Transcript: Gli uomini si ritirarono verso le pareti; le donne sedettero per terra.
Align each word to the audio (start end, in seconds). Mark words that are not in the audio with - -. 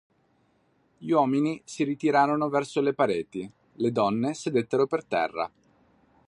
Gli 0.97 1.11
uomini 1.11 1.61
si 1.63 1.83
ritirarono 1.83 2.49
verso 2.49 2.81
le 2.81 2.95
pareti; 2.95 3.47
le 3.73 3.91
donne 3.91 4.33
sedettero 4.33 4.87
per 4.87 5.05
terra. 5.05 5.51